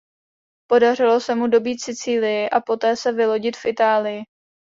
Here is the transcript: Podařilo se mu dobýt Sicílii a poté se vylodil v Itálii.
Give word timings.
Podařilo 0.69 1.19
se 1.19 1.35
mu 1.35 1.47
dobýt 1.47 1.81
Sicílii 1.83 2.49
a 2.49 2.59
poté 2.61 2.95
se 2.95 3.11
vylodil 3.11 3.51
v 3.57 3.65
Itálii. 3.65 4.23